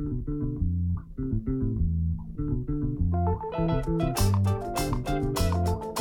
[0.00, 0.28] Thank
[5.88, 5.99] you.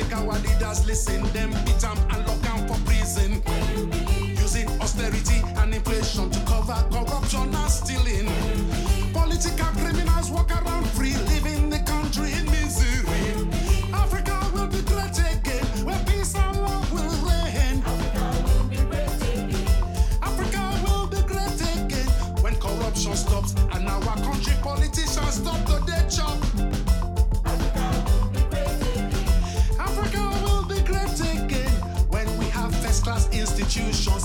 [0.00, 3.42] Make our leaders listen, them beat them and lock out for prison.
[4.38, 8.26] Using austerity and inflation to cover corruption and stealing.
[9.12, 9.79] Political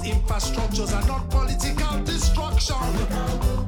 [0.06, 3.65] infrastructures are not political destruction.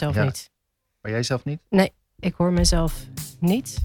[0.00, 0.50] mezelf niet.
[1.00, 1.60] Maar jij zelf niet?
[1.68, 3.06] Nee, ik hoor mezelf
[3.40, 3.78] niet.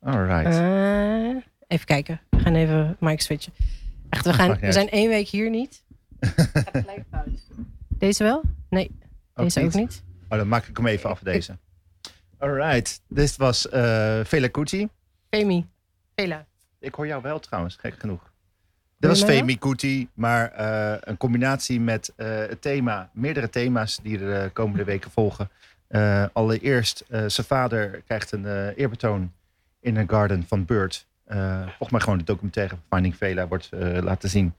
[0.00, 0.54] Alright.
[0.54, 2.20] Uh, eh, even kijken.
[2.30, 3.52] We gaan even mic switchen.
[4.10, 5.84] Echt, we, gaan, we zijn één week hier niet.
[6.20, 7.28] Gelijk fout.
[7.88, 8.42] Deze wel?
[8.68, 8.90] Nee.
[9.34, 10.02] Deze ook niet.
[10.28, 11.58] Oh, dan maak ik hem even af, deze.
[12.38, 13.02] Alright.
[13.08, 14.88] Dit was uh, Vela Kuti.
[15.30, 15.66] Femi.
[16.14, 16.46] Vela.
[16.78, 18.32] Ik hoor jou wel trouwens, gek genoeg.
[19.08, 24.18] Dit was Femi Kuti, maar eh, een combinatie met eh, het thema, meerdere thema's die
[24.18, 25.50] er de komende weken volgen.
[25.88, 29.32] Eh, allereerst, eh, zijn vader krijgt een eh, eerbetoon
[29.80, 31.06] in een garden van Bird.
[31.24, 34.54] Eh, volgens mij gewoon de documentaire van Finding Vela wordt eh, laten zien.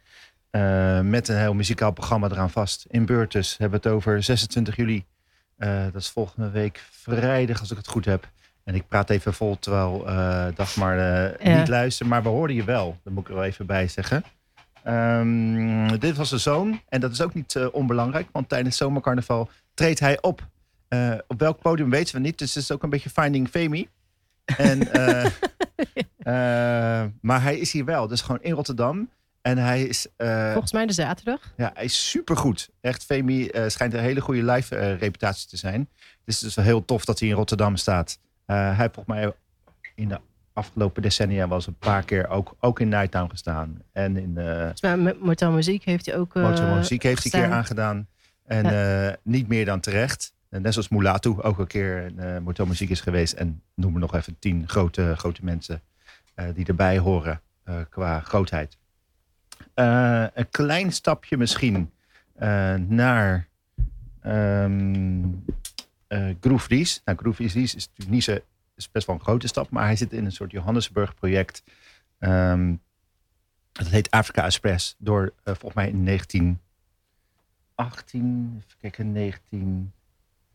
[0.50, 2.86] Eh, met een heel muzikaal programma eraan vast.
[2.90, 5.06] In Bird dus hebben we het over 26 juli.
[5.58, 8.28] Eh, dat is volgende week vrijdag, als ik het goed heb.
[8.64, 11.58] En ik praat even vol terwijl eh Dagmar eh, Ja.
[11.60, 12.10] niet luistert.
[12.10, 12.98] Maar we hoorden je wel.
[13.04, 14.24] Dat moet ik er wel even bij zeggen.
[14.86, 16.82] Ehm, dit was de zoon.
[16.90, 18.28] En dat is ook niet eh, onbelangrijk.
[18.32, 20.48] Want tijdens zomercarnaval treedt hij op.
[20.88, 22.38] Eh, op welk podium weten we niet.
[22.38, 23.88] Dus het is ook een beetje Finding Femi.
[24.46, 25.32] En, eh,
[27.22, 28.08] maar hij is hier wel.
[28.08, 29.10] Dus gewoon in Rotterdam.
[29.42, 30.08] En hij is...
[30.52, 31.54] Volgens mij de zaterdag.
[31.58, 32.70] ja, hij is supergoed.
[32.82, 35.90] Echt, Femi schijnt een hele goede live reputatie te zijn.
[36.26, 38.20] Dus het is wel heel tof dat hij in Rotterdam staat.
[38.46, 39.34] Hij volgens mij
[39.96, 40.20] in de
[40.56, 43.82] afgelopen decennia eens een paar keer ook, ook in Nighttown gestaan.
[43.92, 46.36] En in uh, Volgens mij met Motel Muziek heeft hij ook.
[46.36, 48.08] eh, Motor Muziek heeft hij een keer aangedaan.
[48.46, 50.34] En eh, niet meer dan terecht.
[50.50, 53.34] En net zoals Mulatu ook een keer in uh, Motor Muziek is geweest.
[53.34, 55.82] En noem er nog even tien grote, grote mensen
[56.34, 58.78] eh, die erbij horen eh, qua grootheid.
[59.76, 61.92] Uh, een klein stapje misschien
[62.42, 63.48] uh, naar
[64.26, 65.44] um,
[66.10, 67.02] uh, Groove Ries.
[67.06, 68.38] Nou, Groove Ries is natuurlijk niet zo,
[68.76, 71.64] is best wel een grote stap, maar hij zit in een soort Johannesburg-project.
[72.20, 72.82] Um,
[73.72, 74.96] dat heet Africa Express.
[74.98, 79.92] Door uh, volgens mij in 1918, even kijken, 19, een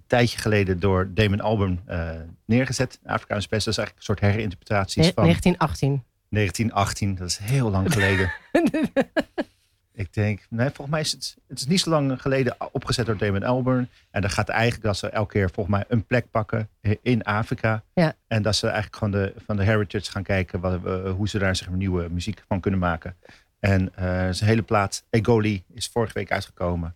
[0.06, 2.10] tijdje geleden door Damon Albarn uh,
[2.44, 2.98] neergezet.
[3.04, 6.04] Africa Express, dat is eigenlijk een soort herinterpretaties nee, van 1918.
[6.28, 8.32] 1918, dat is heel lang geleden.
[10.00, 13.16] ik denk, nee, volgens mij is het, het is niet zo lang geleden opgezet door
[13.16, 13.88] Damon Albarn.
[14.10, 16.68] En dan gaat eigenlijk dat ze elke keer volgens mij een plek pakken
[17.02, 17.82] in Afrika.
[17.94, 18.14] Ja.
[18.26, 21.38] En dat ze eigenlijk van de, van de heritage gaan kijken wat, uh, hoe ze
[21.38, 23.16] daar zeg maar, nieuwe muziek van kunnen maken.
[23.58, 26.94] En uh, zijn hele plaat Egoli is vorige week uitgekomen.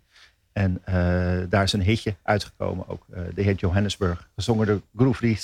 [0.53, 0.95] En uh,
[1.49, 3.07] daar is een hitje uitgekomen ook.
[3.35, 5.37] De heet Johannesburg, gezongen door Groove.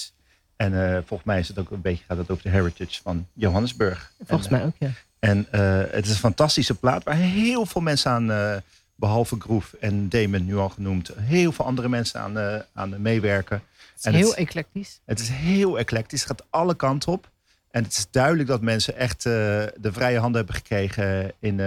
[0.56, 3.26] En uh, volgens mij is het ook een beetje gaat het over de heritage van
[3.32, 4.12] Johannesburg.
[4.18, 4.90] Volgens en, mij ook, ja.
[5.20, 8.56] En uh, het is een fantastische plaat waar heel veel mensen aan, uh,
[8.94, 13.62] behalve Groove en Damon nu al genoemd, heel veel andere mensen aan, uh, aan meewerken.
[13.76, 15.00] Het is en heel het, eclectisch.
[15.04, 17.30] Het is heel eclectisch, het gaat alle kanten op.
[17.70, 21.60] En het is duidelijk dat mensen echt de vrije hand hebben gekregen in,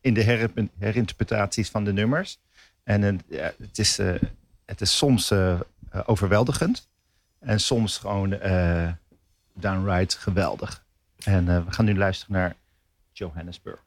[0.00, 2.38] in de her, herinterpretaties van de nummers.
[2.84, 3.96] En ja, het, is,
[4.64, 5.32] het is soms
[6.06, 6.88] overweldigend.
[7.38, 8.38] En soms gewoon
[9.54, 10.84] downright geweldig.
[11.24, 12.54] En we gaan nu luisteren naar
[13.18, 13.80] Johannesburg.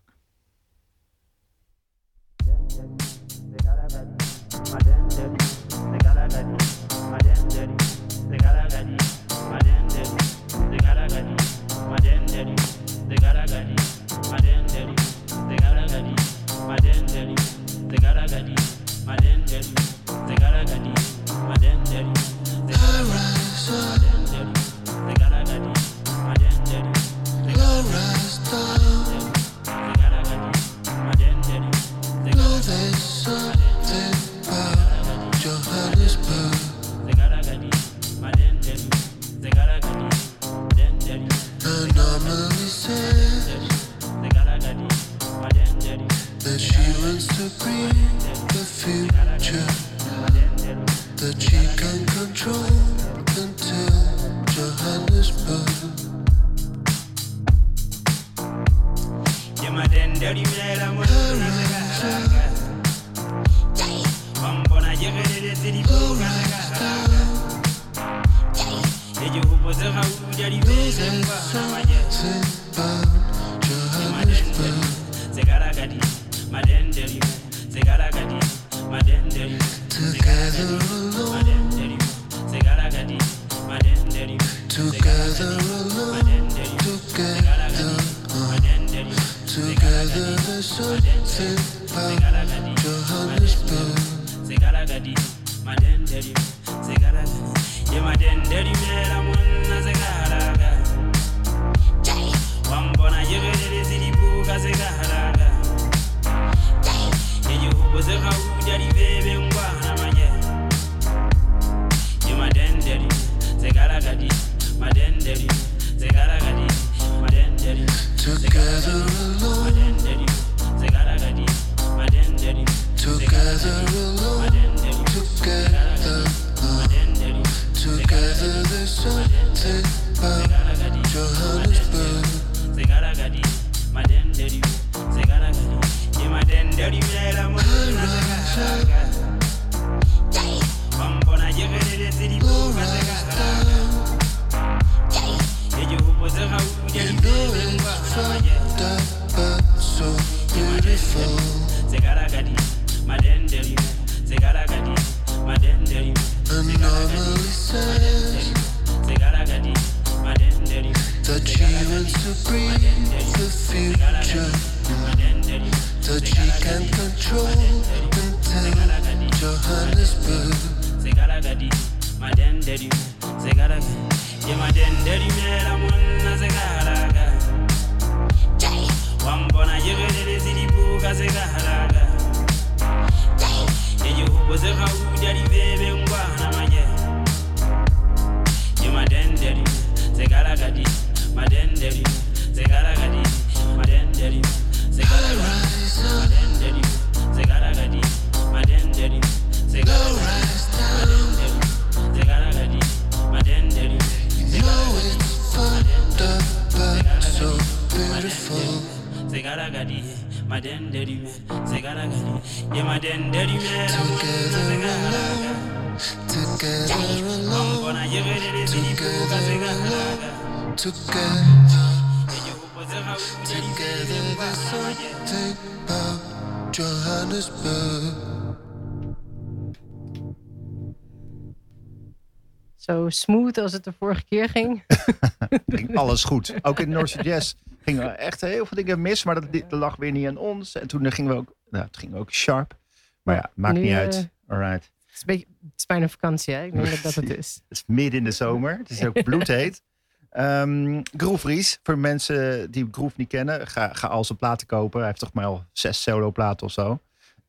[232.89, 234.83] Zo smooth als het de vorige keer ging.
[235.67, 236.53] ging alles goed.
[236.61, 240.11] Ook in North Jazz gingen echt heel veel dingen mis, maar dat, dat lag weer
[240.11, 240.75] niet aan ons.
[240.75, 242.77] En toen gingen we ook, nou, het ging ook sharp.
[243.23, 244.29] Maar ja, maakt Nu, niet eh, uit.
[244.47, 244.91] Alright.
[245.05, 246.65] Het is, een beetje, het is bijna vakantie, hè?
[246.65, 247.59] Ik denk dat dat het is.
[247.69, 248.77] Het is midden in de zomer.
[248.77, 249.81] Het is ook bloedheet.
[250.29, 254.99] Ehm Groove Ries, voor mensen die Groove niet kennen, ga, ga al zijn platen kopen.
[254.99, 256.99] Hij heeft toch maar al zes solo platen of zo.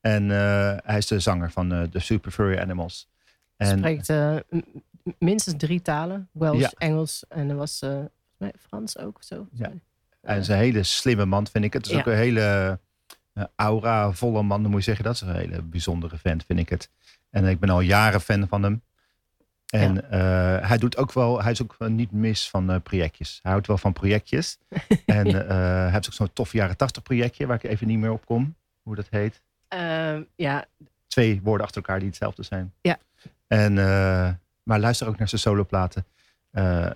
[0.01, 3.09] En eh, hij is de zanger van eh, de Super Furry Animals.
[3.57, 4.13] En spreekt
[5.19, 6.29] minstens drie talen.
[6.33, 6.71] Welsh, Ja.
[6.79, 7.99] Engels en er was eh,
[8.37, 9.47] mij Frans ook zo.
[9.53, 9.73] Ja.
[10.23, 11.73] hij is een hele slimme man, vind ik.
[11.73, 11.99] Het is Ja.
[11.99, 12.79] ook een hele
[13.33, 15.05] eh, aura, volle man, dan moet je zeggen.
[15.05, 16.91] Dat is een hele bijzondere vent, vind ik het.
[17.31, 18.83] En ik ben al jaren fan van hem.
[19.67, 23.39] En eh, hij doet ook wel, hij is ook niet mis van projectjes.
[23.43, 24.59] Hij houdt wel van projectjes.
[25.07, 28.27] en hij heeft ook zo'n tof jaren tachtig projectje, waar ik even niet meer op
[28.27, 28.55] kom.
[28.83, 29.43] Hoe dat heet.
[29.69, 30.65] Ehm, ja,
[31.07, 32.73] Twee woorden achter elkaar die hetzelfde zijn.
[32.81, 32.99] Ja.
[33.47, 33.75] En,
[34.71, 36.05] maar luister ook naar zijn soloplaten.
[36.51, 36.91] Eh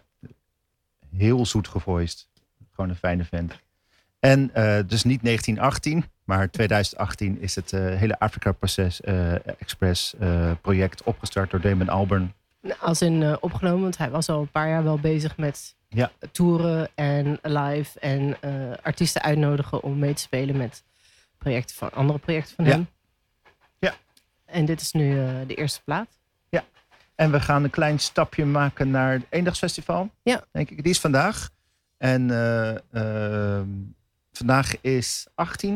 [1.17, 2.29] heel zoet gevoiced.
[2.73, 3.61] Gewoon een fijne vent.
[4.19, 9.01] En eh, dus niet 1918, maar 2018 is het eh, hele Afrika Proces
[9.59, 10.15] Express
[10.61, 12.33] project opgestart door Damon Albarn.
[12.81, 16.11] als in opgenomen, want hij was al een paar jaar wel bezig met Ja.
[16.33, 18.37] toeren en live en
[18.83, 20.83] artiesten uitnodigen om mee te spelen met
[21.39, 22.71] projecten van andere projecten van Ja.
[22.71, 22.87] hem.
[23.79, 23.95] Ja.
[24.45, 25.15] En dit is nu
[25.47, 26.09] de eerste plaat.
[27.15, 30.11] En we gaan een klein stapje maken naar het Eendagsfestival.
[30.23, 30.45] Ja.
[30.53, 30.83] Denk ik.
[30.83, 31.51] Die is vandaag.
[31.97, 33.69] En eh, ehm,
[34.33, 35.73] vandaag is 18.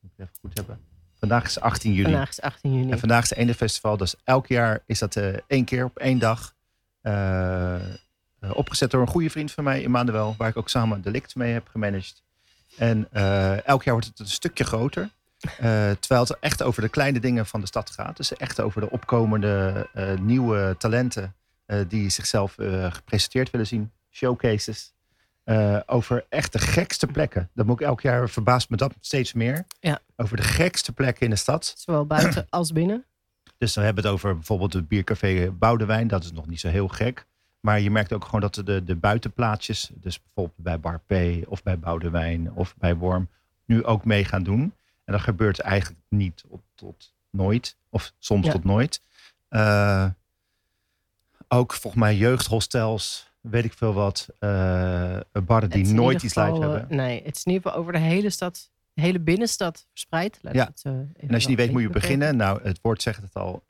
[0.00, 0.80] Moet ik even goed hebben.
[1.18, 2.10] Vandaag is 18 juli.
[2.10, 2.90] Vandaag is 18 juni.
[2.90, 3.96] En vandaag is het Eendagsfestival.
[3.96, 6.54] Dus elk jaar is dat eh, één keer op één dag.
[7.00, 7.80] eh,
[8.54, 10.34] opgezet door een goede vriend van mij, Emmanuel.
[10.38, 12.22] Waar ik ook samen Delict mee heb gemanaged.
[12.76, 13.12] En
[13.64, 15.10] elk jaar wordt het een stukje groter.
[15.42, 18.16] Eh, terwijl het echt over de kleine dingen van de stad gaat.
[18.16, 21.34] Dus echt over de opkomende eh, nieuwe talenten
[21.66, 22.54] eh, die zichzelf
[22.88, 23.92] gepresenteerd willen zien.
[24.10, 24.92] Showcases.
[25.86, 27.50] Over echt de gekste plekken.
[27.54, 29.64] Dat moet ik elk jaar verbaast me dat steeds meer.
[29.80, 30.00] Ja.
[30.16, 31.74] Over de gekste plekken in de stad.
[31.76, 33.04] Zowel buiten als binnen.
[33.58, 36.08] Dus dan hebben we het over bijvoorbeeld het biercafé Boudewijn.
[36.08, 37.26] Dat is nog niet zo heel gek.
[37.60, 41.12] Maar je merkt ook gewoon dat de, de buitenplaatsjes, dus bijvoorbeeld bij Bar P
[41.48, 43.28] of bij Boudewijn of bij Worm,
[43.64, 44.74] nu ook mee gaan doen.
[45.12, 48.52] En dat gebeurt eigenlijk niet tot, tot nooit, of soms Ja.
[48.52, 49.00] tot nooit.
[49.48, 50.06] Eh,
[51.48, 56.62] ook volgens mij jeugdhostels, weet ik veel wat, eh barren die nooit iets live geval,
[56.62, 56.96] eh, hebben.
[56.96, 60.38] Nee, het is in ieder geval over de hele stad, de hele binnenstad verspreid.
[60.42, 60.64] Laat Ja.
[60.74, 62.36] het En als je niet weet, moet je beginnen.
[62.36, 63.64] Nou, het woord zegt het al.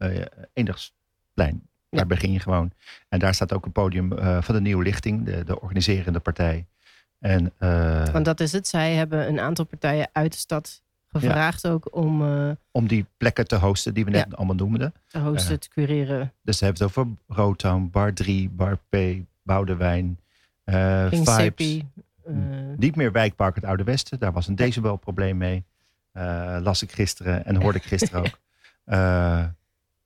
[0.53, 1.69] Eendagsplein.
[1.91, 2.07] Daar Ja.
[2.07, 2.73] begin je gewoon.
[3.09, 4.09] En daar staat ook een podium
[4.43, 6.67] van de Nieuwe Lichting, de, de organiserende partij.
[7.19, 7.53] En
[8.13, 8.69] Want dat is het.
[8.69, 10.83] Zij hebben een aantal partijen uit de stad
[11.13, 14.95] gevraagd ook om eh, om die plekken te hosten die we net allemaal noemden.
[15.07, 15.59] te hosten, Ja.
[15.59, 16.33] te cureren.
[16.43, 18.97] Dus ze hebben het over Rotown, Bar 3, Bar P,
[19.43, 20.19] Boudewijn,
[20.65, 21.81] eh King Vibes.
[22.25, 22.35] Eh,
[22.77, 24.19] Niet meer Wijkpark het Oude Westen.
[24.19, 25.65] Daar was een decibelprobleem mee.
[26.13, 28.41] Eh, las ik gisteren en hoorde ik gisteren ook.
[28.85, 29.45] Eh,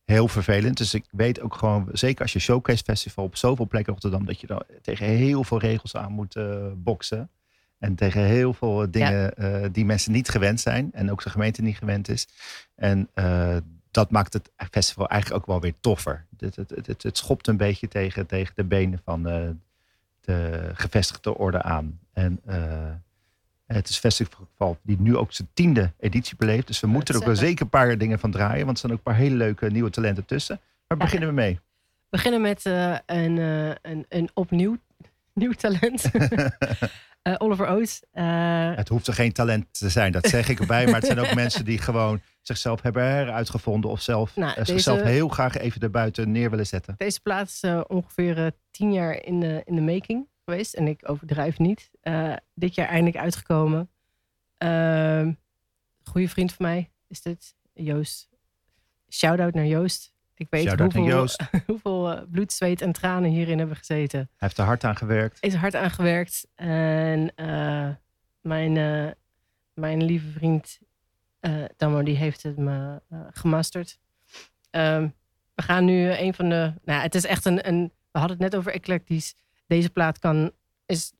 [0.05, 0.77] heel vervelend.
[0.77, 4.27] Dus ik weet ook gewoon, zeker als je Showcase Festival op zoveel plekken in Rotterdam,
[4.27, 7.31] dat je dan tegen heel veel regels aan moet eh, boksen.
[7.79, 10.91] En tegen heel veel dingen eh, die mensen niet gewend zijn.
[10.93, 12.29] En ook de gemeente niet gewend is.
[12.75, 13.57] En eh,
[13.91, 16.27] dat maakt het festival eigenlijk ook wel weer toffer.
[16.39, 19.49] Het, het, het, het, schopt een beetje tegen, tegen de benen van eh,
[20.21, 22.01] de gevestigde orde aan.
[22.13, 22.91] En eh,
[23.67, 26.67] het is festival die nu ook zijn tiende editie beleeft.
[26.67, 28.65] Dus we moeten er ook wel zeker een paar dingen van draaien.
[28.65, 30.61] Want er staan ook een paar hele leuke nieuwe talenten tussen.
[30.87, 31.05] Waar Ja.
[31.05, 31.55] beginnen we mee?
[31.55, 31.61] We
[32.11, 34.77] beginnen met eh, een, eh, een, een opnieuw
[35.35, 36.03] nieuw talent.
[37.27, 38.03] Eh, Oliver Oates.
[38.13, 40.85] eh, Het hoeft er geen talent te zijn, dat zeg ik erbij.
[40.85, 43.91] Maar het zijn ook mensen die gewoon zichzelf hebben heruitgevonden.
[43.91, 46.95] Of zelf, Nou, eh, deze- zichzelf heel graag even erbuiten neer willen zetten.
[46.97, 50.75] Deze plaat is ongeveer tien jaar in de, in de making geweest.
[50.75, 51.91] En ik overdrijf niet.
[52.55, 53.91] Dit jaar eindelijk uitgekomen.
[54.59, 55.33] Ehm
[56.05, 57.55] goede vriend van mij is dit.
[57.73, 58.29] Joost.
[59.09, 60.15] Shout-out naar Joost.
[60.39, 61.43] Ik weet hoeveel, Joost.
[61.67, 64.19] hoeveel eh, bloed, zweet en tranen hierin hebben gezeten.
[64.19, 65.39] Hij heeft er hard aan gewerkt.
[65.41, 66.47] is er hard aan gewerkt.
[66.55, 67.89] En eh,
[68.41, 69.13] mijn, eh,
[69.75, 70.79] mijn lieve vriend
[71.41, 73.01] eh Damo, die heeft het me
[73.31, 73.99] gemasterd.
[74.71, 75.09] Ehm,
[75.55, 76.73] we gaan nu een van de...
[76.85, 77.93] Nou, het is echt een, een...
[78.11, 79.35] We hadden het net over eclectisch.
[79.67, 80.53] Deze plaat kan,
[80.87, 81.13] is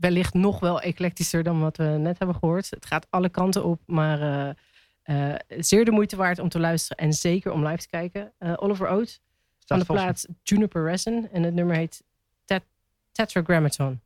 [0.00, 2.70] wellicht nog wel eclectischer dan wat we net hebben gehoord.
[2.70, 4.54] Het gaat alle kanten op, maar
[5.02, 6.96] eh, zeer de moeite waard om te luisteren.
[6.96, 8.32] En zeker om live te kijken.
[8.38, 9.20] Eh, Oliver Oates
[9.66, 11.28] van de plaat Juniper Resin.
[11.32, 12.02] En het nummer heet
[12.44, 12.62] Tet
[13.12, 14.00] Tetragrammaton.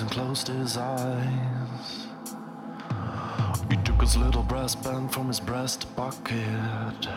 [0.00, 2.06] And closed his eyes.
[3.68, 7.08] He took his little brass band from his breast pocket,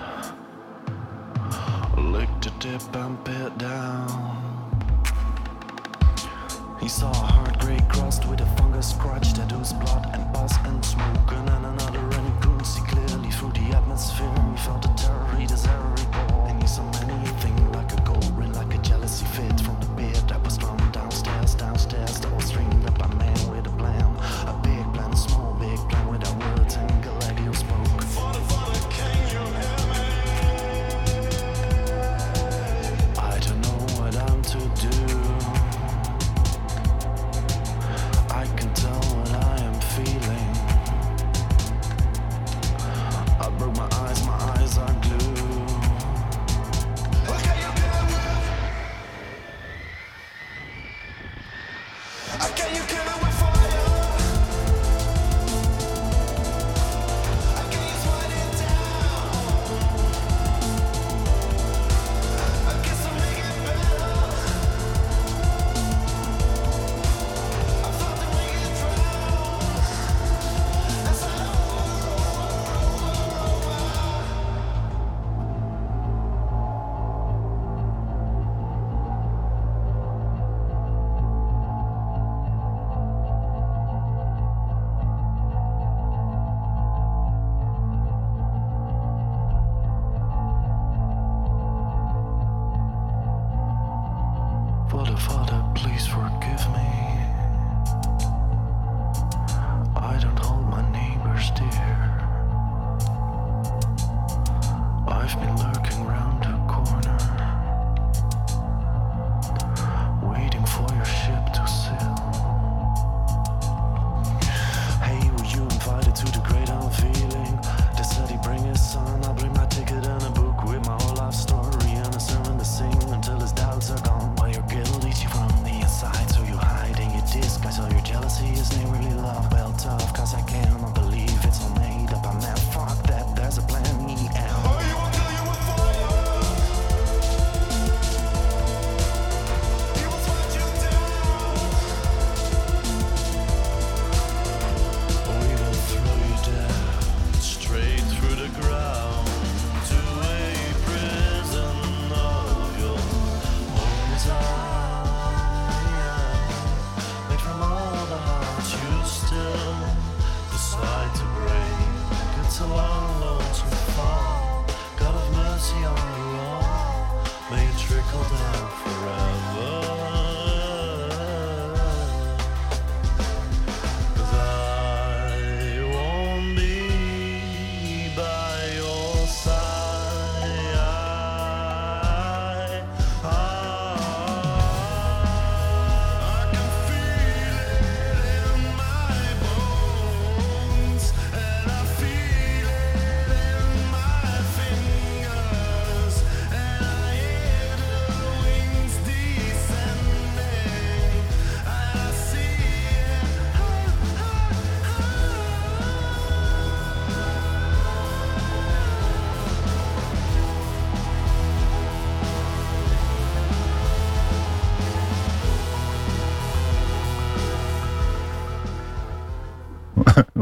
[1.97, 4.43] licked the tip and bit down.
[6.81, 10.53] He saw a hard grey crust with a fungus scratch that was blood and pus
[10.65, 14.33] and smoke and then another and he couldn't see clearly through the atmosphere.
[14.51, 15.45] He felt a terror he
[16.11, 19.62] ball and he saw many a thing like a gold ring, like a jealousy fit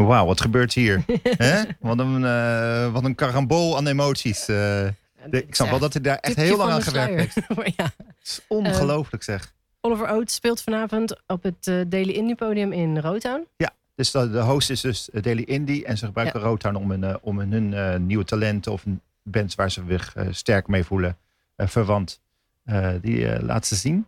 [0.06, 1.04] Wauw, wat gebeurt hier?
[1.24, 1.64] Hè?
[1.80, 4.48] Wat, een, eh, wat een karambool aan emoties.
[4.48, 4.86] eh.
[5.30, 7.36] Ik snap wel dat hij daar echt heel lang aan gewerkt heeft.
[7.78, 7.84] Ja.
[7.84, 9.54] Het is ongelooflijk zeg.
[9.82, 13.48] Oliver Oates speelt vanavond op het eh, Daily Indie Podium in Rotown.
[13.96, 15.86] Dus de, de host is dus Daily Indie.
[15.86, 18.84] En ze gebruiken Rotown om, hun, eh, om hun eh, nieuwe talenten of
[19.24, 21.18] bands waar ze zich eh, sterk mee voelen,
[21.56, 22.20] eh, verwant,
[22.66, 24.06] eh, die eh laten ze zien.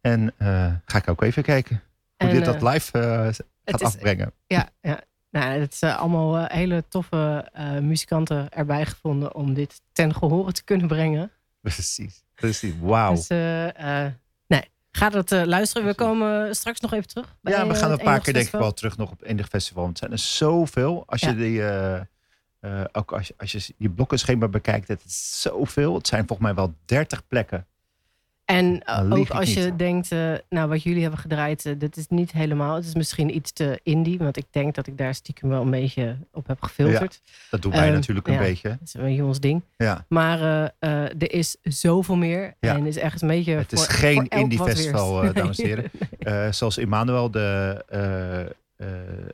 [0.00, 1.82] En eh, ga ik ook even kijken
[2.16, 4.32] hoe En, dit dat eh, live eh, gaat is- afbrengen.
[4.46, 5.00] Ja, ja.
[5.34, 10.14] Nou, het is eh, allemaal eh, hele toffe eh, muzikanten erbij gevonden om dit ten
[10.14, 11.30] gehore te kunnen brengen.
[11.60, 12.72] Precies, precies.
[12.80, 13.14] Wauw.
[13.14, 13.28] Dus
[14.46, 15.86] nee, ga dat luisteren.
[15.86, 17.36] We komen straks nog even terug.
[17.40, 19.48] bij, Ja, we gaan een paar keer denk ik wel terug nog op het Enig
[19.48, 19.82] Festival.
[19.82, 21.02] Want het zijn er zoveel.
[21.06, 21.62] Als je die,
[22.92, 25.94] ook als je, als je die blokkenschema bekijkt, het is zoveel.
[25.94, 27.66] Het zijn volgens mij wel 30 plekken.
[28.44, 32.08] En eh, ook als je denkt, eh, nou wat jullie hebben gedraaid, eh, dit is
[32.08, 32.74] niet helemaal.
[32.74, 35.70] Het is misschien iets te indie, want ik denk dat ik daar stiekem wel een
[35.70, 37.20] beetje op heb gefilterd.
[37.50, 38.40] Dat doen wij Eh, natuurlijk een ja.
[38.40, 38.68] beetje.
[38.68, 39.62] Dat is een jongens ding.
[39.76, 40.04] Ja.
[40.08, 40.40] Maar
[40.80, 42.54] er is zoveel meer.
[42.60, 42.74] Ja.
[42.74, 43.52] En is echt een beetje.
[43.52, 45.66] Het is geen indie festival, dames en
[46.20, 46.54] heren.
[46.54, 48.54] Zoals Emmanuel, de,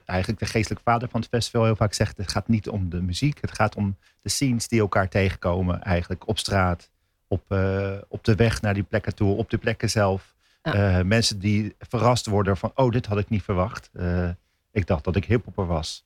[0.04, 3.02] eigenlijk de geestelijke vader van het festival, heel vaak zegt: het gaat niet om de
[3.02, 3.38] muziek.
[3.40, 6.90] Het gaat om de scenes die elkaar tegenkomen, eigenlijk op straat.
[7.32, 10.34] Op, eh, op de weg naar die plekken toe, op de plekken zelf.
[10.62, 10.98] Ja.
[10.98, 13.90] Eh, mensen die verrast worden van, oh, dit had ik niet verwacht.
[13.92, 14.28] Eh,
[14.72, 16.04] ik dacht dat ik hiphopper was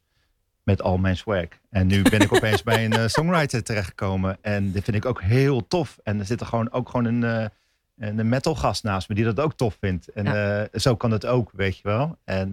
[0.62, 1.46] met al mijn swag.
[1.70, 4.38] En nu ben ik opeens bij een songwriter terechtgekomen.
[4.40, 5.98] En dit vind ik ook heel tof.
[6.02, 9.24] En er zit er gewoon ook gewoon een, eh, een metal gast naast me die
[9.24, 10.08] dat ook tof vindt.
[10.08, 12.18] En zo kan het ook, weet je wel.
[12.24, 12.52] En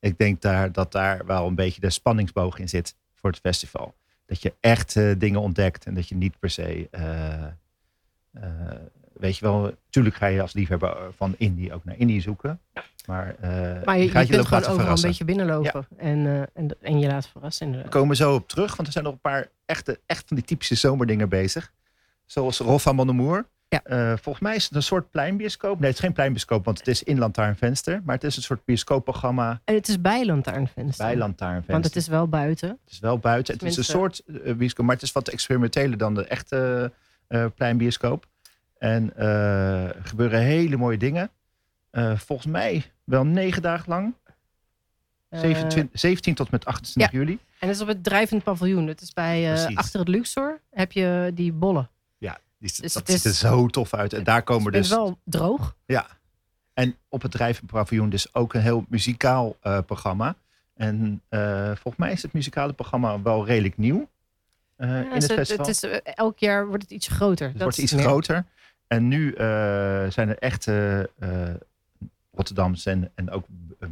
[0.00, 3.94] ik denk daar, dat daar wel een beetje de spanningsboog in zit voor het festival.
[4.26, 6.88] Dat je echt dingen ontdekt en dat je niet per se...
[8.32, 8.76] eh, eh,
[9.12, 12.60] weet je wel, natuurlijk ga je als liefhebber van indie ook naar indie zoeken.
[13.06, 15.86] Maar, eh, Maar je, je gaat kunt ook gewoon overal een beetje binnenlopen.
[15.96, 17.66] En, eh, en, en je laat verrassen.
[17.66, 17.94] We inderdaad.
[17.94, 20.74] komen zo op terug, want er zijn nog een paar echte, echt van die typische
[20.74, 21.72] zomerdingen bezig.
[22.26, 23.48] Zoals Rolf van Mondemoer.
[23.68, 23.82] Ja.
[23.84, 25.78] Eh, volgens mij is het een soort pleinbioscoop.
[25.78, 28.00] Nee, het is geen pleinbioscoop, want het is in Lantaarnvenster.
[28.04, 31.06] Maar het is een soort bioscoopprogramma En het is bij Lantaarnvenster.
[31.06, 31.72] bij Lantaarnvenster.
[31.72, 32.68] Want het is wel buiten.
[32.68, 33.54] Het is wel buiten.
[33.54, 36.98] Het is een soort eh, bioscoop, maar het is wat experimenteler dan de echte eh
[37.54, 38.26] pleinbioscoop.
[38.78, 41.30] En eh, er gebeuren hele mooie dingen.
[41.90, 44.14] Eh, volgens mij wel negen dagen lang.
[45.28, 47.32] Eh, 27, 17 tot met 28 juli.
[47.32, 48.86] en het is op het drijvend paviljoen.
[48.86, 51.90] Het is bij, eh, achter het Luxor heb je die bollen.
[52.18, 54.12] Ja, die, Dus dat ziet er zo tof uit.
[54.12, 54.96] En daar komen Het is dus...
[54.96, 55.76] wel droog.
[55.86, 56.06] Ja.
[56.74, 60.36] En op het drijvend paviljoen dus ook een heel muzikaal eh, programma.
[60.74, 64.08] En eh, volgens mij is het muzikale programma wel redelijk nieuw.
[64.76, 65.66] Eh, Ja, in het festival.
[65.66, 67.44] het is, eh, elk jaar wordt het iets groter.
[67.46, 68.02] Het Dat wordt iets meer.
[68.04, 68.44] groter.
[68.86, 69.46] En nu eh,
[70.08, 71.06] zijn er echt eh, eh,
[72.34, 73.44] Rotterdams en, en ook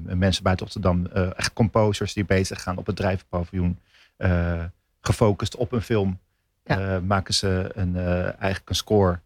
[0.03, 3.79] mensen buiten Rotterdam, echt composers die bezig gaan op het drijfpaviljoen.
[5.01, 6.19] gefocust op een film.
[6.65, 7.01] Ja.
[7.01, 7.97] maken ze een,
[8.39, 9.21] eigenlijk een score.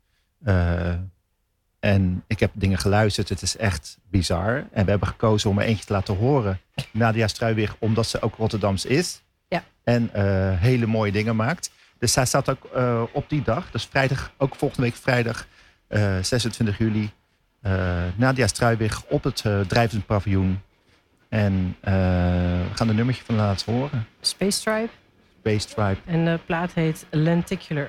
[1.81, 3.29] En ik heb dingen geluisterd.
[3.29, 4.57] Het is echt bizar.
[4.73, 6.61] En we hebben gekozen om er eentje te laten horen.
[6.90, 9.23] Nadia Struiwig, omdat ze ook Rotterdams is.
[9.85, 10.25] En eh,
[10.61, 11.70] hele mooie dingen maakt.
[11.99, 13.70] Dus zij staat ook eh, op die dag.
[13.70, 15.47] Dus vrijdag, ook volgende week vrijdag,
[15.87, 17.11] eh, 26 juli.
[17.61, 20.61] eh, Nadia Struiwig op het drijvend paviljoen.
[21.29, 24.07] En we gaan een nummertje van laten horen.
[24.20, 24.88] Space Tribe.
[25.40, 25.97] Space Tribe.
[26.05, 27.88] En de plaat heet Lenticular.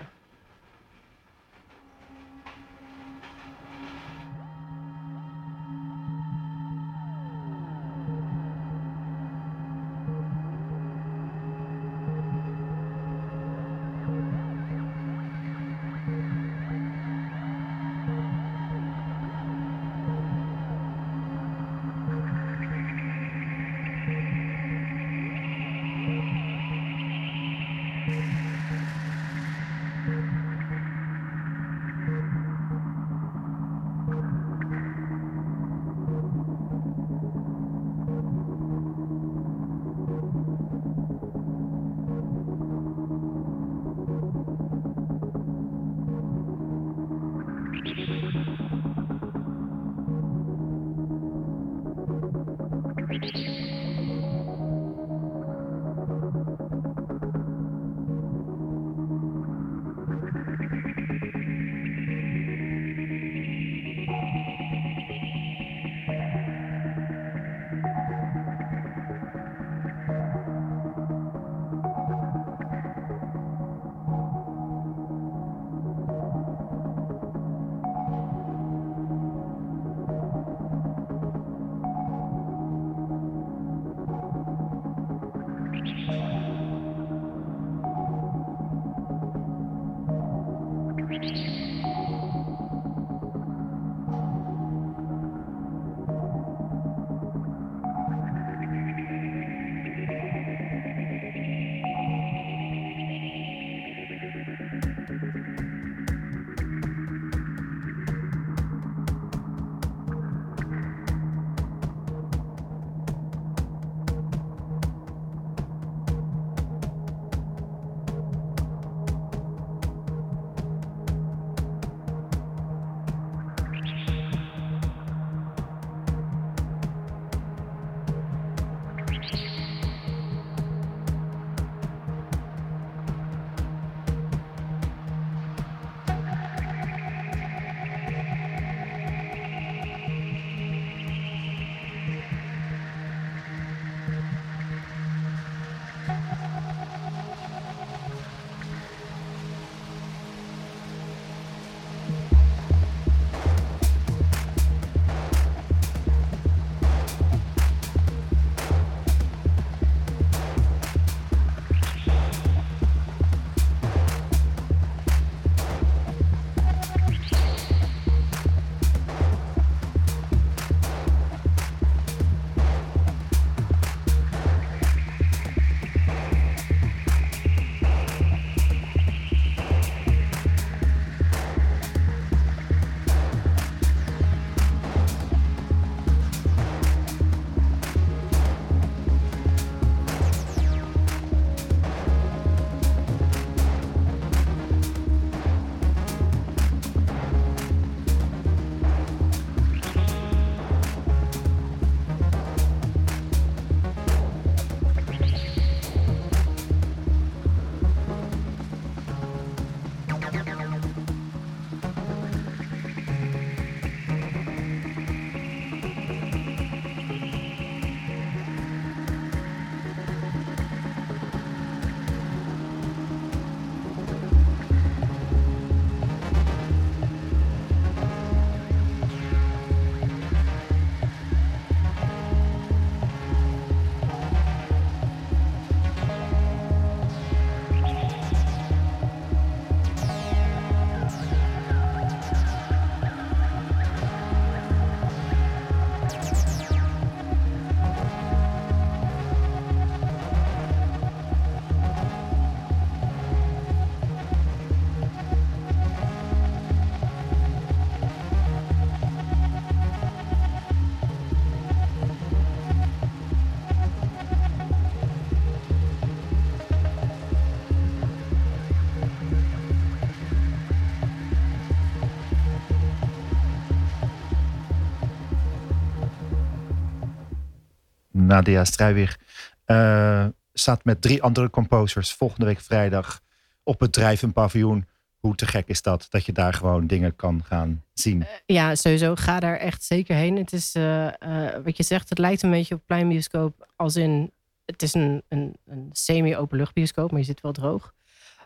[278.36, 279.20] Nadia Struijwig,
[279.66, 283.22] eh, staat met drie andere composers volgende week vrijdag
[283.64, 284.86] op het Drijvend Paviljoen.
[285.18, 288.26] Hoe te gek is dat, dat je daar gewoon dingen kan gaan zien.
[288.46, 289.16] Ja, sowieso.
[289.16, 290.38] Ga daar echt zeker heen.
[290.38, 293.68] Het is, eh, eh, wat je zegt, het lijkt een beetje op pleinbioscoop.
[293.76, 294.32] Als in,
[294.66, 297.94] het is een, een, een semi-openluchtbioscoop, maar je zit wel droog.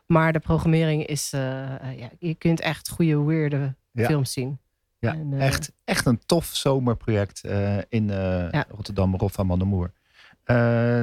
[0.06, 4.06] Maar de programmering is, eh, eh, ja, je kunt echt goede, weirde Ja.
[4.06, 4.60] films zien.
[5.00, 8.66] Ja, En, eh, echt, echt een tof zomerproject eh, in Ja.
[8.70, 9.92] Rotterdam, Rob van Mandemoer.
[10.44, 11.02] Eh,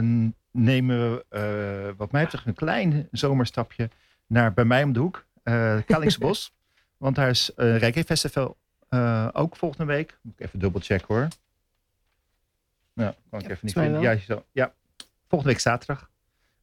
[0.50, 3.90] nemen we, wat mij betreft, een klein zomerstapje
[4.26, 6.54] naar bij mij om de hoek, uh, Kallingsbos.
[6.96, 8.56] Want daar is een reggae festival
[9.32, 10.18] ook volgende week.
[10.22, 11.28] Moet ik even dubbelchecken hoor.
[12.92, 14.00] Nou, kan ik Ja, even niet vinden.
[14.00, 14.74] Ja, zo, ja,
[15.28, 16.11] volgende week zaterdag.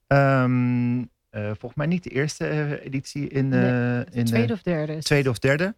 [0.07, 4.61] Ehm, eh, volgens mij niet de eerste eh, editie in, Nee, in eh, Tweede of
[4.61, 4.97] derde?
[5.03, 5.75] tweede of derde.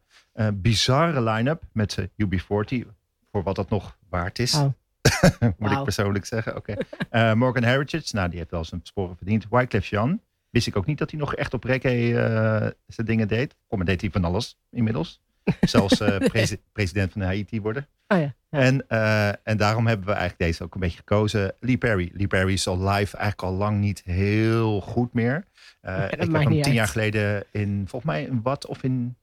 [0.53, 2.87] Bizarre line-up met eh, UB40.
[3.31, 4.51] Voor wat dat nog waard is.
[4.53, 4.73] Wauw.
[5.57, 6.55] Moet ik persoonlijk zeggen.
[6.55, 6.75] Oké.
[7.35, 8.15] Morgan Heritage.
[8.15, 9.45] Nou, die heeft wel zijn sporen verdiend.
[9.49, 10.21] Wyclef Jean.
[10.49, 13.55] Wist ik ook niet dat hij nog echt op reggae zijn dingen deed.
[13.67, 15.21] Kom, maar deed hij van alles inmiddels.
[15.61, 15.97] Zelfs
[16.31, 17.87] presi- president van Haiti worden.
[18.07, 18.35] Oh ja.
[18.49, 18.59] ja.
[18.59, 21.53] En, eh, en daarom hebben we eigenlijk deze ook een beetje gekozen.
[21.59, 22.11] Lee Perry.
[22.13, 25.45] Lee Perry is al live eigenlijk al lang niet heel goed meer.
[25.81, 26.73] Eh, ik heb hem tien uit.
[26.73, 29.15] jaar geleden in, volgens mij, in Wat of in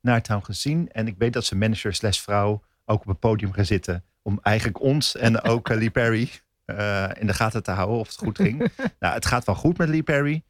[0.00, 0.92] Naartown gezien.
[0.92, 4.04] En ik weet dat zijn manager slash vrouw ook op het podium gaan zitten.
[4.22, 6.30] Om eigenlijk ons en ook eh, Lee Perry
[7.18, 8.58] in de gaten te houden of het goed ging.
[9.00, 10.42] nou, het gaat wel goed met Lee Perry.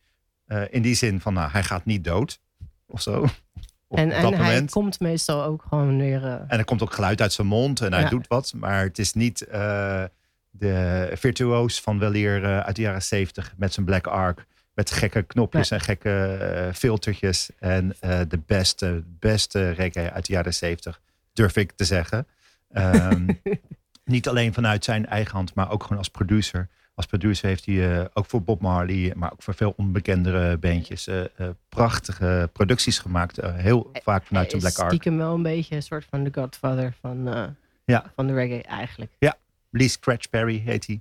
[0.70, 2.40] In die zin van, nou, hij gaat niet dood.
[2.86, 3.26] Of zo.
[3.88, 4.70] Op, en op en dat hij moment.
[4.70, 6.24] komt meestal ook gewoon weer...
[6.24, 8.08] eh, En er komt ook geluid uit zijn mond en hij Ja.
[8.08, 8.52] doet wat.
[8.56, 10.04] Maar het is niet eh,
[10.50, 14.46] de virtuoos van weleer eh, uit de jaren zeventig met zijn Black Ark.
[14.74, 17.50] Met gekke knopjes en gekke filtertjes.
[17.58, 17.96] En
[18.28, 21.00] de beste, beste reggae uit de jaren zeventig,
[21.32, 22.26] durf ik te zeggen.
[22.70, 23.26] Ehm,
[24.04, 26.68] niet alleen vanuit zijn eigen hand, maar ook gewoon als producer.
[26.98, 31.06] Als producer heeft hij eh, ook voor Bob Marley, maar ook voor veel onbekendere bandjes,
[31.06, 33.36] eh, eh, prachtige producties gemaakt.
[33.42, 34.88] Heel vaak vanuit zijn is Black Ark.
[34.88, 37.24] stiekem wel een beetje een soort van de godfather van,
[37.84, 38.12] Ja.
[38.14, 39.12] van de reggae eigenlijk.
[39.70, 41.00] Lee Scratch Perry heet hij.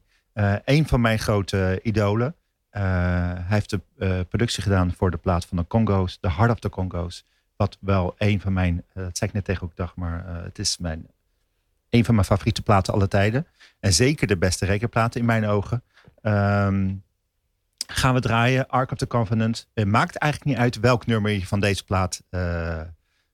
[0.66, 2.36] Een van mijn grote idolen.
[2.70, 6.70] Hij heeft de productie gedaan voor de plaat van de Congo's, The Heart of the
[6.70, 7.26] Congo's.
[7.56, 10.78] Wat wel een van mijn, dat zei ik net tegen ook dag, maar het is
[10.78, 11.08] mijn,
[11.90, 13.48] een van mijn favoriete platen alle tijden.
[13.80, 15.84] En zeker de beste rekenplaten in mijn ogen.
[16.22, 16.94] Ehm,
[17.88, 19.70] gaan we draaien, Ark of the Covenant.
[19.74, 22.82] Het maakt eigenlijk niet uit welk nummer je van deze plaat eh,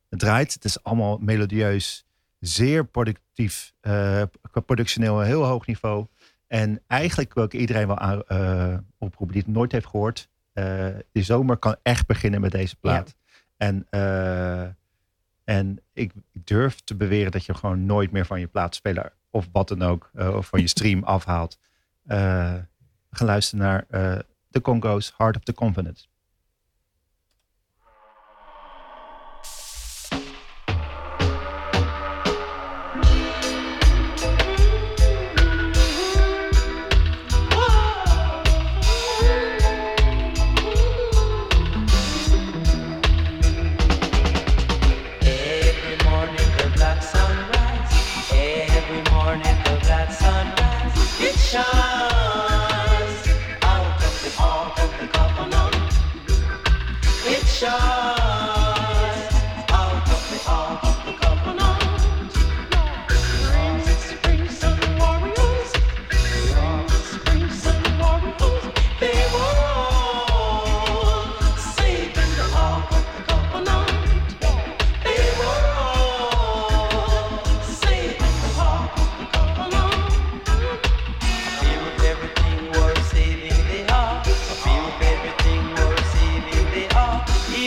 [0.09, 0.53] draait.
[0.53, 2.05] Het is allemaal melodieus,
[2.39, 4.21] zeer productief, eh,
[4.65, 6.07] productioneel een heel hoog niveau.
[6.47, 10.29] En eigenlijk wil ik iedereen wel aan, eh, oproepen die het nooit heeft gehoord.
[10.53, 10.65] Eh,
[11.11, 13.15] de zomer kan echt beginnen met deze plaat.
[13.57, 14.65] En, eh,
[15.43, 19.67] en ik durf te beweren dat je gewoon nooit meer van je plaatspeler of wat
[19.67, 21.59] dan ook, eh, of van je stream afhaalt.
[22.05, 22.55] Eh,
[23.09, 26.09] gaan luisteren naar eh The Congo's Heart of the Covenant.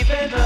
[0.09, 0.46] Heart.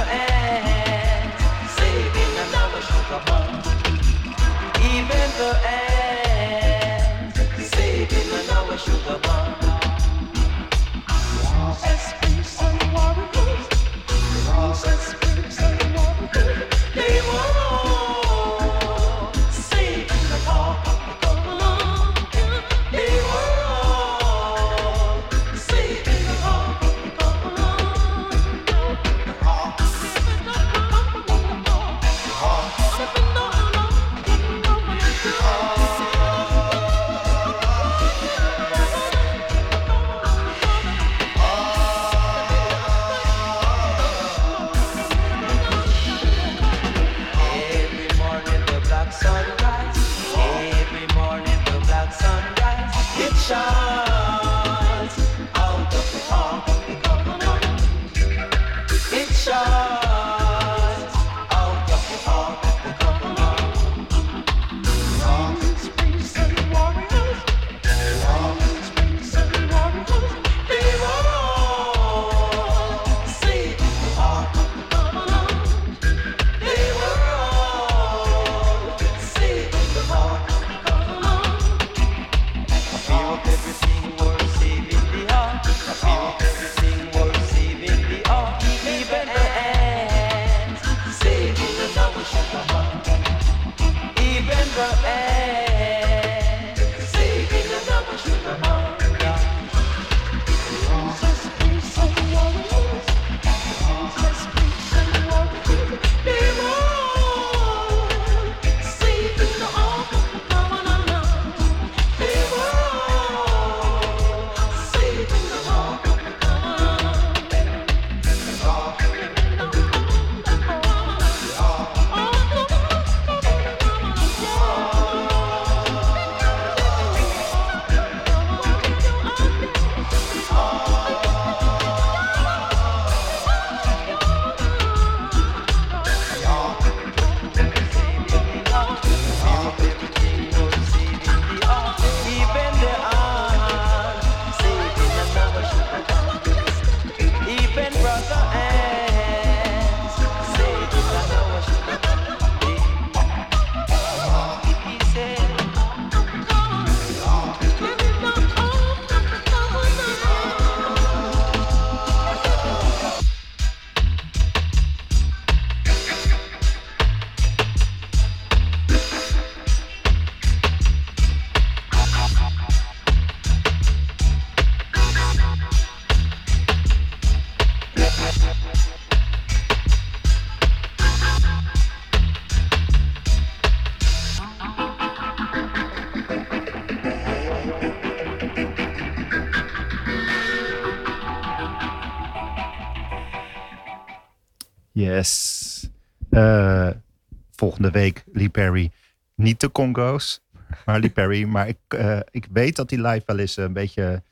[197.80, 198.90] Volgende week Lee Perry.
[199.34, 200.40] Niet de Congo's,
[200.86, 201.44] maar Lee Perry.
[201.54, 204.22] Maar ik, eh, ik weet dat hij live wel eens een beetje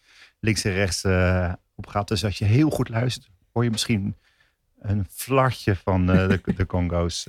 [0.41, 2.09] links en rechts eh, op gaat.
[2.09, 4.17] Dus als je heel goed luistert, hoor je misschien
[4.79, 7.29] een flartje van eh, de, de Congo's.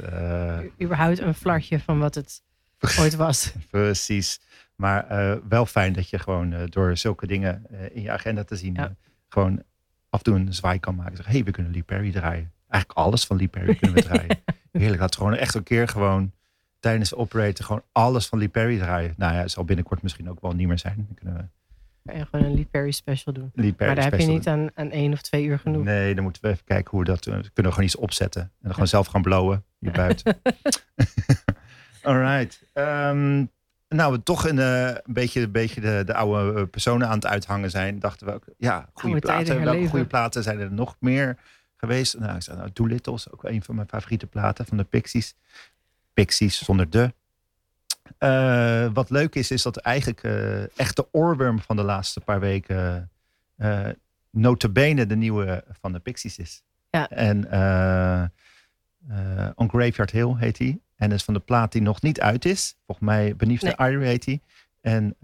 [0.82, 2.41] Überhaupt een flartje van wat het
[2.99, 3.53] ooit was.
[3.70, 4.39] precies.
[4.76, 5.07] Maar
[5.49, 8.74] wel fijn dat je gewoon door zulke dingen in je agenda te zien...
[8.74, 8.95] Ja.
[9.30, 9.63] gewoon
[10.09, 11.15] af en toe een zwaai kan maken.
[11.15, 12.51] Zeg, hé, hey, we kunnen Lee Perry draaien.
[12.70, 14.38] Eigenlijk alles van Lee Perry kunnen we draaien.
[14.72, 15.01] Heerlijk.
[15.01, 16.32] Laat gewoon echt een keer gewoon
[16.80, 19.13] tijdens de operator gewoon alles van Lee Perry draaien.
[19.17, 20.95] Nou ja, het zal binnenkort misschien ook wel niet meer zijn.
[20.95, 21.47] Dan kunnen we
[22.05, 23.51] Kan je gewoon een Lee Perry special doen.
[23.53, 25.84] Lee Perry maar daar heb je niet aan, aan één of twee uur genoeg.
[25.84, 27.41] Nee, dan moeten we even kijken hoe we dat doen.
[27.41, 28.41] We kunnen gewoon iets opzetten.
[28.41, 30.41] En dan gewoon zelf gaan blowen hier buiten.
[32.01, 32.63] Alright.
[32.74, 33.45] Ehm,
[33.89, 37.15] nou, we toch een, eh, een beetje, een beetje de, de oude eh, personen aan
[37.15, 37.99] het uithangen zijn.
[37.99, 39.63] Dachten we ook, ja, goede platen.
[39.63, 41.38] Welke goede platen zijn er nog meer
[41.80, 42.19] geweest?
[42.19, 45.36] Nou, ik zei, nou, Doolittle's, ook een van mijn favoriete platen van de Pixies.
[46.13, 47.13] Pixies zonder de.
[48.17, 52.39] Eh, wat leuk is, is dat eigenlijk eh, echt de oorworm van de laatste paar
[52.39, 53.09] weken...
[53.57, 53.88] eh
[54.32, 56.63] notabene de nieuwe van de Pixies is.
[56.89, 57.09] Ja.
[57.09, 57.38] En
[59.55, 60.80] On Graveyard Hill heet hij.
[60.95, 62.75] En is van de plaat die nog niet uit is.
[62.86, 64.41] Volgens mij Beneath the Irie heet hij.
[64.82, 65.15] En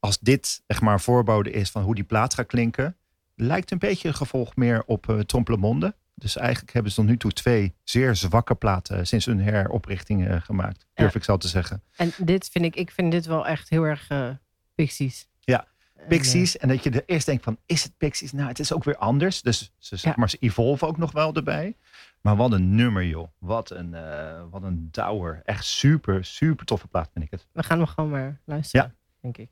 [0.00, 2.96] als dit echt maar een voorbode is van hoe die plaat gaat klinken...
[3.36, 5.94] lijkt een beetje een gevolg meer op uh, Tromplemonde.
[6.14, 10.40] Dus eigenlijk hebben ze tot nu toe twee zeer zwakke platen sinds hun heroprichting eh,
[10.40, 10.86] gemaakt.
[10.94, 11.18] Durf Ja.
[11.18, 11.82] ik zo te zeggen.
[11.96, 14.30] En dit vind ik, ik vind dit wel echt heel erg eh
[14.74, 15.28] Pixies.
[15.40, 15.66] Ja,
[16.08, 16.56] Pixies.
[16.56, 18.32] En dat je er eerst denkt van, is het Pixies?
[18.32, 19.42] Nou, het is ook weer anders.
[19.42, 20.18] Dus ze, zeg Ja.
[20.20, 21.76] maar, ze evolve ook nog wel erbij.
[22.20, 23.28] Maar wat een nummer, joh.
[23.38, 25.40] Wat een, eh wat een douwer.
[25.44, 27.46] Echt super, super toffe plaat, vind ik het.
[27.52, 29.50] we gaan nog gewoon maar luisteren, denk ik.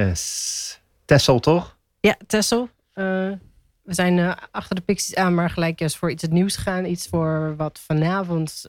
[0.00, 0.80] Yes.
[1.04, 1.76] Tessel, toch?
[2.00, 2.68] Ja, Tessel.
[2.92, 3.04] Eh,
[3.82, 6.84] we zijn eh, achter de Pixies aan, maar gelijk juist voor iets het nieuws gegaan.
[6.84, 8.66] Iets voor wat vanavond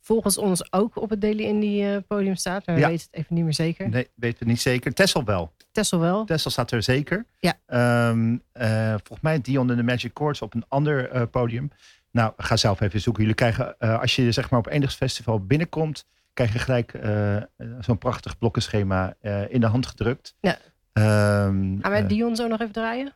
[0.00, 2.66] volgens ons ook op het Daily Indie eh, podium staat.
[2.66, 2.88] Maar we Ja.
[2.88, 3.88] weten het even niet meer zeker.
[3.88, 4.94] Nee, weten we niet zeker.
[4.94, 5.52] Tessel wel.
[5.72, 6.24] Tessel wel.
[6.24, 7.26] Tessel staat er zeker.
[7.38, 7.58] Ja.
[7.66, 11.70] Ehm, eh, volgens mij Dion en de Magic Chords op een ander podium.
[12.10, 13.22] Nou, ga zelf even zoeken.
[13.22, 17.36] Jullie krijgen, als je zeg maar op enig festival binnenkomt, krijg je gelijk eh,
[17.80, 20.34] zo'n prachtig blokkenschema eh, in de hand gedrukt.
[20.40, 20.58] Ja.
[20.92, 23.12] Ehm, Gaan wij eh, Dion zo nog even draaien?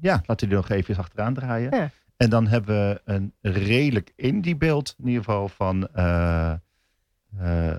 [0.00, 1.76] ja, laten we die nog even achteraan draaien.
[1.76, 1.90] Ja.
[2.16, 6.52] En dan hebben we een redelijk indie beeld, in ieder geval van eh,
[7.38, 7.76] eh,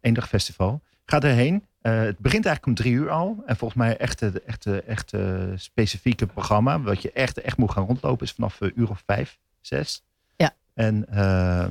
[0.00, 0.82] Eendag Festival.
[1.04, 1.64] Ga erheen.
[1.80, 3.42] Het begint eigenlijk om drie uur al.
[3.46, 6.80] En volgens mij echt het echte, echte specifieke programma.
[6.80, 10.04] Wat je echt, echt moet gaan rondlopen is vanaf uur of vijf, zes.
[10.36, 10.54] Ja.
[10.74, 11.66] En eh,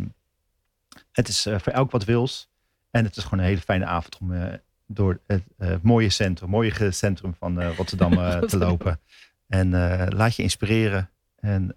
[1.14, 2.50] het is eh, voor elk wat wils.
[2.92, 4.54] En het is gewoon een hele fijne avond om eh,
[4.86, 8.12] door het eh, mooie centrum, mooie centrum van Rotterdam
[8.48, 9.00] te lopen.
[9.48, 9.70] En
[10.16, 11.10] laat je inspireren.
[11.40, 11.76] En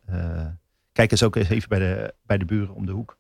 [0.92, 3.18] kijk eens ook eens even bij de, bij de buren om de hoek.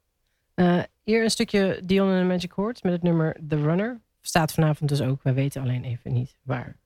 [1.02, 4.00] Hier een stukje Dion en de Magic Chords met het nummer The Runner.
[4.20, 5.22] Staat vanavond dus ook.
[5.22, 6.76] We weten alleen even niet waar.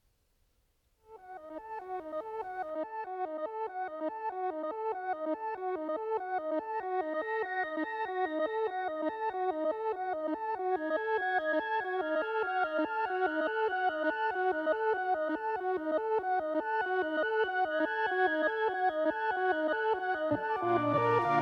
[20.63, 21.41] Música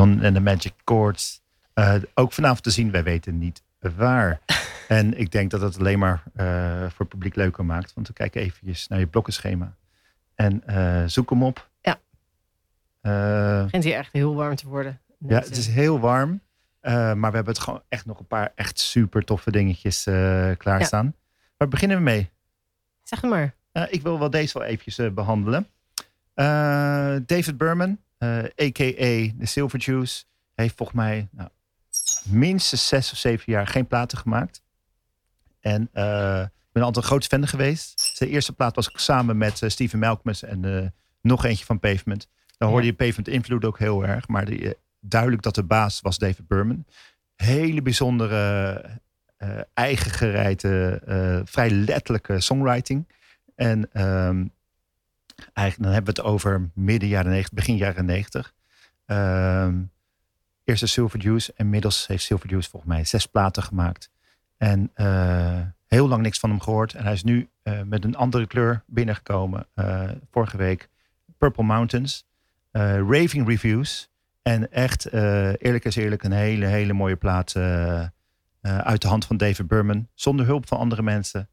[0.00, 1.42] En de Magic Chords.
[1.72, 4.40] Eh, ook vanavond te zien, wij weten niet waar.
[4.88, 7.94] en ik denk dat het alleen maar eh, voor het publiek leuker maakt.
[7.94, 9.76] Want we kijken eventjes naar je blokkenschema.
[10.34, 11.70] En eh, zoek hem op.
[11.80, 12.00] Ja.
[13.00, 15.00] Het begint hier echt heel warm te worden.
[15.18, 16.40] ja, het is heel warm.
[16.82, 20.02] Maar we hebben het gewoon echt nog een paar echt super toffe dingetjes
[20.56, 21.14] klaarstaan.
[21.56, 22.30] Waar beginnen we mee?
[23.02, 23.54] Zeg het maar.
[23.88, 25.66] Ik wil wel deze wel eventjes eh, behandelen.
[26.34, 29.32] Eh, David Berman, a.k.a.
[29.34, 31.48] de Silver Juice, heeft volgens mij nou,
[32.24, 34.62] minstens zes of zeven jaar geen platen gemaakt.
[35.60, 38.00] En eh, ik ben altijd een groot fan geweest.
[38.00, 40.86] Zijn eerste plaat was ik samen met eh, Steven Malcolmus en eh,
[41.20, 42.28] nog eentje van Pavement.
[42.60, 44.28] Daar hoorde je Pavement invloed ook heel erg.
[44.28, 46.84] Maar die, eh, duidelijk dat de baas was David Berman.
[47.36, 48.82] Hele bijzondere,
[49.36, 53.08] eh, eigen gereide, eh, vrij letterlijke songwriting.
[53.54, 54.44] En ehm,
[55.52, 58.52] eigenlijk dan hebben we het over midden jaren 90, begin jaren 90.
[59.06, 59.82] Ehm,
[60.64, 61.52] eerst Silver Juice.
[61.56, 64.10] Inmiddels heeft Silver Juice volgens mij zes platen gemaakt.
[64.56, 66.94] En eh, heel lang niks van hem gehoord.
[66.94, 69.66] En hij is nu eh, met een andere kleur binnengekomen.
[69.74, 70.88] eh, vorige week.
[71.38, 72.28] Purple Mountains.
[72.72, 74.10] raving reviews.
[74.42, 77.56] En echt, eerlijk is eerlijk, een hele, hele mooie plaat.
[78.62, 80.08] uit de hand van David Berman.
[80.14, 81.48] Zonder hulp van andere mensen.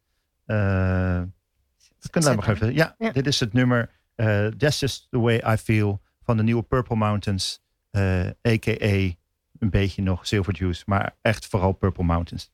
[2.02, 2.74] We kunnen daar nog even.
[2.74, 3.12] Ja, Ja.
[3.12, 3.90] dit is het nummer.
[4.16, 6.02] eh That's Just the Way I Feel.
[6.24, 7.62] Van de nieuwe Purple Mountains.
[7.92, 9.16] eh, a.k.a.
[9.60, 10.84] een beetje nog Silver Juice.
[10.86, 12.52] Maar echt vooral Purple Mountains.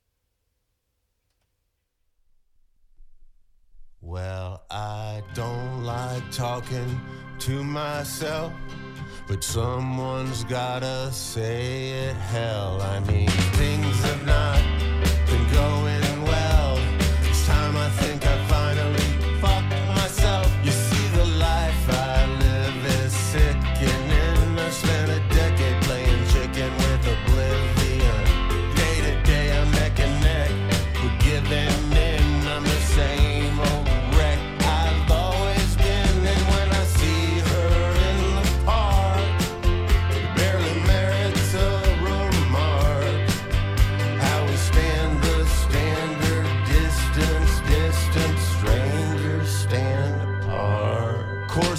[4.02, 7.00] Well, I don't like talking
[7.40, 8.52] to myself,
[9.28, 12.16] but someone's gotta say it.
[12.16, 14.62] Hell, I mean, things have not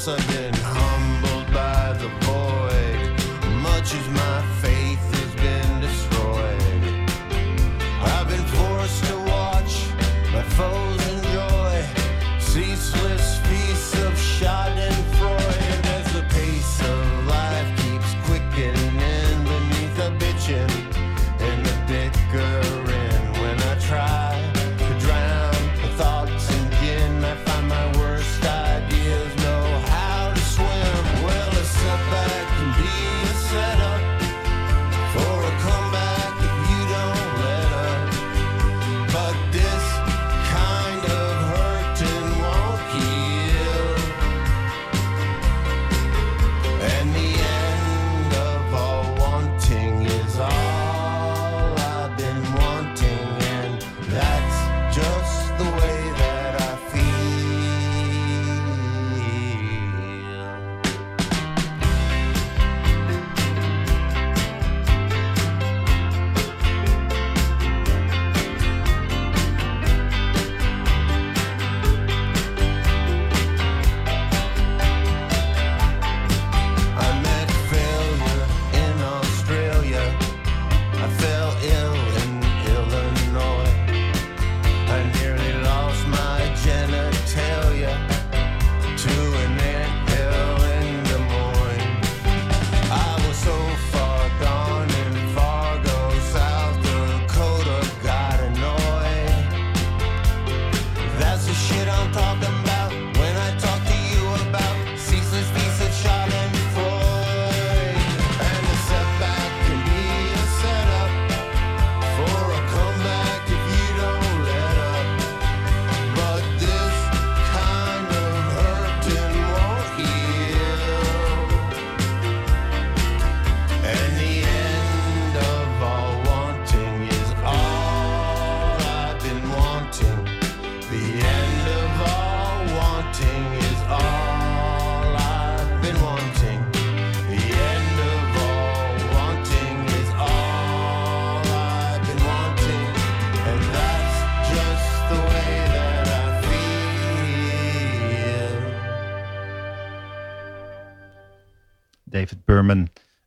[0.04, 0.33] sun.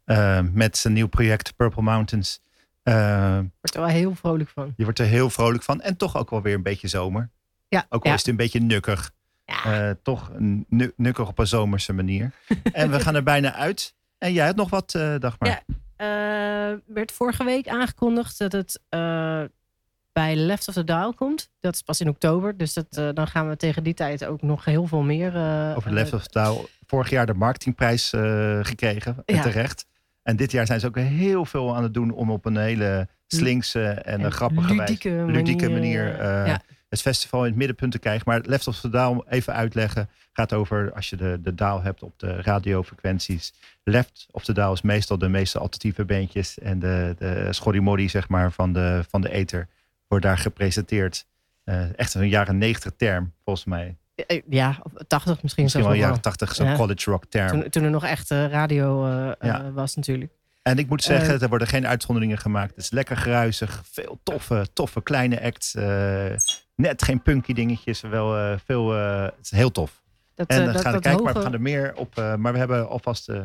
[0.06, 2.42] Eh, met zijn nieuw project Purple Mountains.
[2.84, 4.74] Eh, Wordt er wel heel vrolijk van.
[4.78, 5.82] je wordt er heel vrolijk van.
[5.82, 7.30] En toch ook wel weer een beetje zomer.
[7.68, 8.14] Ja, Ook al ja.
[8.16, 9.12] is het een beetje nukkig.
[9.46, 9.64] Ja.
[9.90, 12.32] Eh, toch een nu- nukkig op een zomerse manier.
[12.72, 13.96] en we gaan er bijna uit.
[14.18, 15.64] En jij had nog wat, Dagmar.
[15.98, 16.80] Ja.
[16.86, 18.82] Werd vorige week aangekondigd dat het
[20.18, 21.50] bij Left of the Dial komt.
[21.60, 22.58] Dat is pas in oktober.
[22.58, 25.36] Dus dat, eh, dan gaan we tegen die tijd ook nog heel veel meer...
[25.36, 26.66] eh, Over eh, Left of Touw.
[26.88, 29.16] Vorig jaar de marketingprijs eh, gekregen.
[29.26, 29.42] En Ja.
[29.42, 29.86] terecht.
[30.24, 33.08] En dit jaar zijn ze ook heel veel aan het doen om op een hele
[33.28, 36.62] slinkse en, grappige ludieke wijze, ludieke manier, manier eh, eh, ja.
[36.90, 38.24] het festival in het middenpunt te krijgen.
[38.26, 42.04] Maar Left of the Dial, even uitleggen, gaat over als je de, de dial hebt
[42.04, 43.54] op de radiofrequenties.
[43.84, 48.28] Left of the Dial is meestal de meeste alternatieve bandjes en de, de schorrimorri zeg
[48.30, 49.68] maar van de, van de ether
[50.08, 51.26] wordt daar gepresenteerd.
[51.64, 53.98] Eh, echt een jaren negentig term, volgens mij.
[54.16, 56.76] eh, ja, of 80 misschien, Misschien wel jaren tachtig, zo'n Ja.
[56.76, 57.48] college rock term.
[57.62, 59.64] Toen, toen er nog echt eh, radio eh, Ja.
[59.64, 60.32] eh, was natuurlijk.
[60.62, 62.70] En ik moet zeggen, Eh, er worden geen uitzonderingen gemaakt.
[62.70, 65.76] Het is lekker geruisig, veel toffe, toffe kleine acts.
[65.76, 66.26] eh,
[66.76, 68.96] net geen punky dingetjes, wel eh, veel.
[68.96, 70.02] eh, het is heel tof.
[70.36, 72.18] Dat, En eh, we dat, gaan dat kijken, maar we gaan er meer op.
[72.18, 73.42] eh, maar we hebben alvast eh,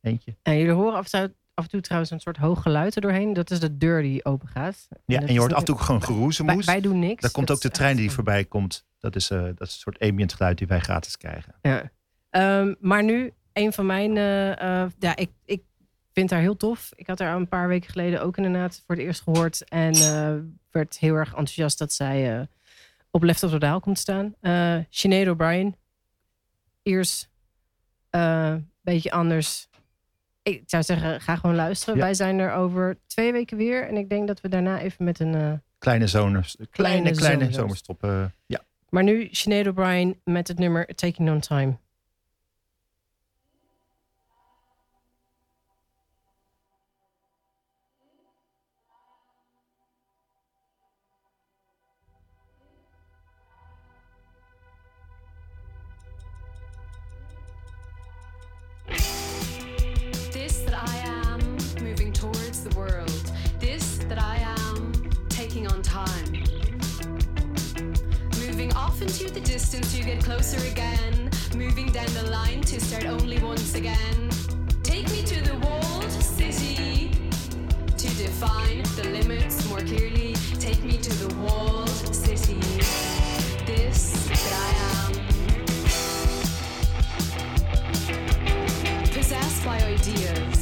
[0.00, 0.34] eentje.
[0.42, 3.00] En jullie horen af en, toe, af en toe trouwens een soort hoog geluid er
[3.00, 3.32] doorheen.
[3.32, 4.88] Dat is de deur die open gaat.
[5.06, 6.64] Ja, en je hoort af en toe gewoon Wij, geroezemoes.
[6.66, 7.22] wij doen niks.
[7.22, 8.86] Daar komt ook de trein die voorbij komt.
[8.98, 11.54] Dat is, eh, dat is een soort ambient geluid die wij gratis krijgen.
[11.62, 11.90] Ja.
[12.30, 14.16] Ehm, maar nu, een van mijn...
[14.16, 15.62] eh, eh, ja, ik, ik
[16.12, 16.90] vind haar heel tof.
[16.94, 19.64] Ik had haar een paar weken geleden ook inderdaad voor het eerst gehoord.
[19.68, 19.92] En
[20.70, 22.48] werd heel erg enthousiast dat zij
[23.10, 24.34] op Left of the Dial komt staan.
[24.40, 25.76] Eh Sinead O'Brien.
[26.82, 27.30] Eerst
[28.10, 29.68] een beetje anders.
[30.46, 31.94] Ik zou zeggen, ga gewoon luisteren.
[31.94, 32.00] Ja.
[32.00, 33.88] Wij zijn er over twee weken weer.
[33.88, 35.34] En ik denk dat we daarna even met een...
[35.34, 37.98] eh, Kleine zomers, kleine, kleine zomerstop.
[37.98, 38.04] zomerstop.
[38.04, 38.60] eh, ja.
[38.88, 41.76] Maar nu Sinead O'Brien met het nummer Taking On Time.
[69.36, 71.30] The distance, you get closer again.
[71.54, 74.30] Moving down the line to start only once again.
[74.82, 77.10] Take me to the walled city
[77.98, 80.32] to define the limits more clearly.
[80.58, 82.60] Take me to the walled city.
[83.66, 85.12] This that I am.
[89.12, 90.55] possessed by ideas.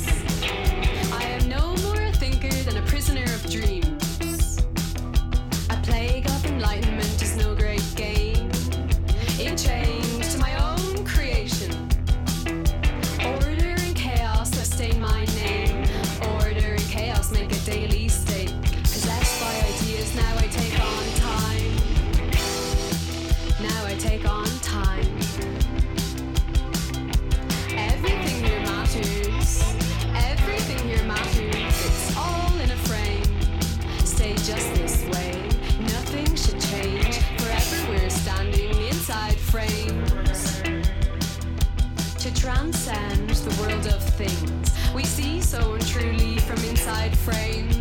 [45.45, 47.74] So untruly from inside frames.